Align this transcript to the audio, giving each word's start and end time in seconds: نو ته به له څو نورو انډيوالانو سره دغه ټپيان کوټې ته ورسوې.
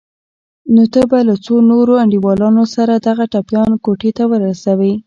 نو 0.73 0.83
ته 0.93 1.01
به 1.09 1.19
له 1.27 1.35
څو 1.45 1.53
نورو 1.71 1.93
انډيوالانو 2.03 2.63
سره 2.75 2.93
دغه 3.07 3.23
ټپيان 3.33 3.71
کوټې 3.85 4.11
ته 4.17 4.23
ورسوې. 4.31 4.93